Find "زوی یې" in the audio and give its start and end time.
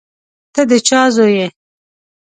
1.15-1.47